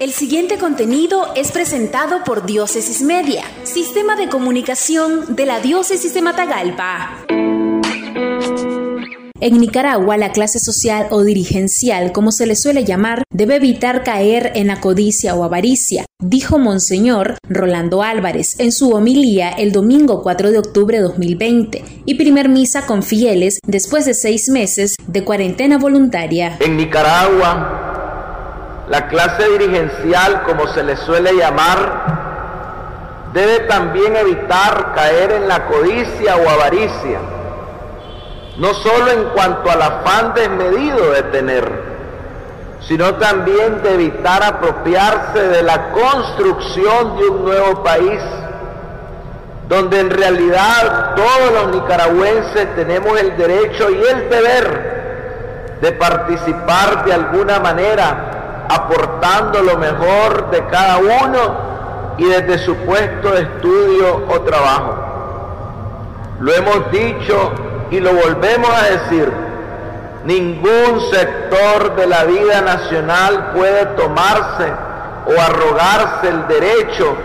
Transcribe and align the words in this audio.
El 0.00 0.12
siguiente 0.12 0.58
contenido 0.58 1.34
es 1.34 1.50
presentado 1.50 2.22
por 2.22 2.46
Diócesis 2.46 3.02
Media, 3.02 3.42
Sistema 3.64 4.14
de 4.14 4.28
Comunicación 4.28 5.34
de 5.34 5.44
la 5.44 5.58
Diócesis 5.58 6.14
de 6.14 6.22
Matagalpa. 6.22 7.24
En 9.40 9.58
Nicaragua, 9.58 10.16
la 10.16 10.30
clase 10.30 10.60
social 10.60 11.08
o 11.10 11.24
dirigencial, 11.24 12.12
como 12.12 12.30
se 12.30 12.46
le 12.46 12.54
suele 12.54 12.84
llamar, 12.84 13.24
debe 13.32 13.56
evitar 13.56 14.04
caer 14.04 14.52
en 14.54 14.68
la 14.68 14.80
codicia 14.80 15.34
o 15.34 15.42
avaricia, 15.42 16.06
dijo 16.20 16.58
Monseñor 16.58 17.38
Rolando 17.48 18.02
Álvarez 18.02 18.58
en 18.60 18.70
su 18.70 18.90
homilía 18.90 19.50
el 19.50 19.72
domingo 19.72 20.22
4 20.22 20.52
de 20.52 20.58
octubre 20.58 20.98
de 20.98 21.04
2020 21.04 21.84
y 22.04 22.14
primer 22.14 22.48
misa 22.48 22.86
con 22.86 23.02
fieles 23.02 23.58
después 23.66 24.06
de 24.06 24.14
seis 24.14 24.48
meses 24.48 24.94
de 25.08 25.24
cuarentena 25.24 25.78
voluntaria. 25.78 26.56
En 26.60 26.76
Nicaragua, 26.76 27.87
la 28.88 29.08
clase 29.08 29.48
dirigencial, 29.50 30.42
como 30.42 30.66
se 30.68 30.82
le 30.82 30.96
suele 30.96 31.34
llamar, 31.34 32.18
debe 33.32 33.60
también 33.60 34.16
evitar 34.16 34.94
caer 34.94 35.32
en 35.32 35.48
la 35.48 35.66
codicia 35.66 36.36
o 36.36 36.48
avaricia 36.48 37.18
no 38.58 38.74
solo 38.74 39.10
en 39.12 39.24
cuanto 39.30 39.70
al 39.70 39.80
afán 39.80 40.34
desmedido 40.34 41.12
de 41.12 41.22
tener, 41.24 41.70
sino 42.80 43.14
también 43.14 43.82
de 43.82 43.94
evitar 43.94 44.42
apropiarse 44.42 45.48
de 45.48 45.62
la 45.62 45.90
construcción 45.90 47.18
de 47.18 47.28
un 47.28 47.44
nuevo 47.44 47.82
país, 47.84 48.20
donde 49.68 50.00
en 50.00 50.10
realidad 50.10 51.14
todos 51.14 51.52
los 51.52 51.76
nicaragüenses 51.76 52.74
tenemos 52.74 53.18
el 53.20 53.36
derecho 53.36 53.90
y 53.90 54.02
el 54.02 54.28
deber 54.28 55.78
de 55.80 55.92
participar 55.92 57.04
de 57.04 57.12
alguna 57.12 57.60
manera, 57.60 58.27
aportando 58.68 59.62
lo 59.62 59.76
mejor 59.78 60.50
de 60.50 60.64
cada 60.66 60.98
uno 60.98 61.68
y 62.18 62.24
desde 62.24 62.58
su 62.58 62.76
puesto 62.76 63.30
de 63.30 63.42
estudio 63.42 64.26
o 64.28 64.40
trabajo. 64.42 64.96
Lo 66.40 66.52
hemos 66.54 66.90
dicho 66.90 67.52
y 67.90 68.00
lo 68.00 68.12
volvemos 68.12 68.70
a 68.70 68.84
decir, 68.84 69.32
ningún 70.24 71.00
sector 71.10 71.96
de 71.96 72.06
la 72.06 72.24
vida 72.24 72.60
nacional 72.60 73.52
puede 73.54 73.86
tomarse 73.96 74.72
o 75.26 75.40
arrogarse 75.40 76.28
el 76.28 76.46
derecho 76.48 77.16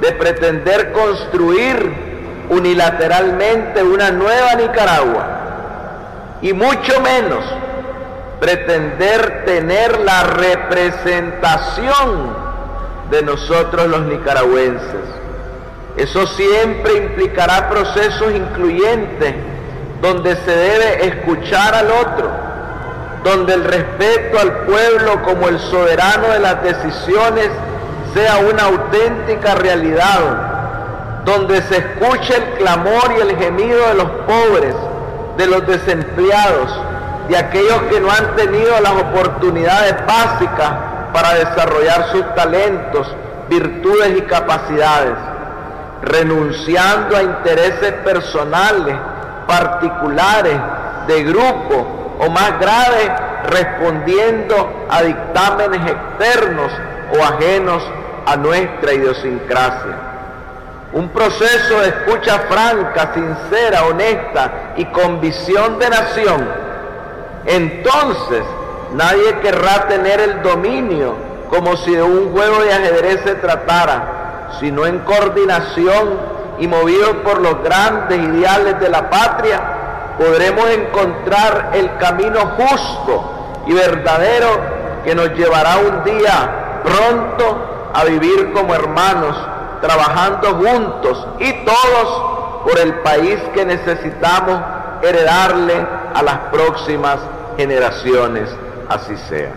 de 0.00 0.12
pretender 0.12 0.92
construir 0.92 2.46
unilateralmente 2.50 3.82
una 3.82 4.10
nueva 4.10 4.54
Nicaragua 4.54 5.26
y 6.42 6.52
mucho 6.52 7.00
menos 7.00 7.44
pretender 8.44 9.44
tener 9.46 9.98
la 10.00 10.22
representación 10.22 12.36
de 13.10 13.22
nosotros 13.22 13.88
los 13.88 14.02
nicaragüenses. 14.02 15.00
Eso 15.96 16.26
siempre 16.26 16.92
implicará 16.94 17.70
procesos 17.70 18.34
incluyentes 18.34 19.34
donde 20.02 20.36
se 20.36 20.50
debe 20.50 21.06
escuchar 21.06 21.74
al 21.74 21.90
otro, 21.90 22.30
donde 23.24 23.54
el 23.54 23.64
respeto 23.64 24.38
al 24.38 24.52
pueblo 24.66 25.22
como 25.22 25.48
el 25.48 25.58
soberano 25.58 26.28
de 26.28 26.40
las 26.40 26.62
decisiones 26.62 27.48
sea 28.12 28.40
una 28.40 28.64
auténtica 28.64 29.54
realidad, 29.54 31.22
donde 31.24 31.62
se 31.62 31.78
escuche 31.78 32.36
el 32.36 32.58
clamor 32.58 33.14
y 33.16 33.22
el 33.22 33.38
gemido 33.38 33.88
de 33.88 33.94
los 33.94 34.10
pobres, 34.26 34.74
de 35.38 35.46
los 35.46 35.66
desempleados, 35.66 36.93
de 37.28 37.36
aquellos 37.36 37.82
que 37.90 38.00
no 38.00 38.10
han 38.10 38.36
tenido 38.36 38.80
las 38.80 38.92
oportunidades 38.92 39.94
básicas 40.06 40.72
para 41.12 41.34
desarrollar 41.34 42.08
sus 42.10 42.34
talentos, 42.34 43.06
virtudes 43.48 44.18
y 44.18 44.22
capacidades, 44.22 45.14
renunciando 46.02 47.16
a 47.16 47.22
intereses 47.22 47.92
personales, 48.04 48.96
particulares, 49.46 50.58
de 51.06 51.22
grupo 51.22 52.16
o 52.18 52.30
más 52.30 52.58
grave, 52.58 53.12
respondiendo 53.46 54.86
a 54.88 55.02
dictámenes 55.02 55.80
externos 55.90 56.72
o 57.18 57.22
ajenos 57.22 57.82
a 58.26 58.36
nuestra 58.36 58.92
idiosincrasia. 58.92 59.96
Un 60.92 61.08
proceso 61.08 61.80
de 61.80 61.88
escucha 61.88 62.38
franca, 62.48 63.12
sincera, 63.14 63.84
honesta 63.84 64.74
y 64.76 64.84
con 64.86 65.20
visión 65.20 65.78
de 65.78 65.90
nación. 65.90 66.63
Entonces, 67.46 68.42
nadie 68.94 69.38
querrá 69.40 69.86
tener 69.88 70.20
el 70.20 70.42
dominio 70.42 71.14
como 71.50 71.76
si 71.76 71.94
de 71.94 72.02
un 72.02 72.32
juego 72.32 72.62
de 72.62 72.72
ajedrez 72.72 73.20
se 73.22 73.34
tratara, 73.36 74.50
sino 74.60 74.86
en 74.86 75.00
coordinación 75.00 76.18
y 76.58 76.66
movidos 76.66 77.16
por 77.24 77.40
los 77.40 77.62
grandes 77.62 78.18
ideales 78.18 78.80
de 78.80 78.88
la 78.88 79.10
patria, 79.10 79.60
podremos 80.18 80.68
encontrar 80.70 81.70
el 81.74 81.96
camino 81.98 82.40
justo 82.56 83.62
y 83.66 83.74
verdadero 83.74 84.48
que 85.04 85.14
nos 85.14 85.30
llevará 85.34 85.76
un 85.78 86.04
día 86.04 86.80
pronto 86.82 87.90
a 87.92 88.04
vivir 88.04 88.52
como 88.52 88.74
hermanos, 88.74 89.36
trabajando 89.80 90.54
juntos 90.54 91.26
y 91.38 91.52
todos 91.64 92.62
por 92.64 92.78
el 92.78 92.94
país 93.00 93.38
que 93.54 93.64
necesitamos 93.64 94.60
heredarle 95.02 95.86
a 96.14 96.22
las 96.22 96.38
próximas 96.50 97.20
generaciones. 97.56 98.48
Así 98.88 99.14
sea. 99.28 99.52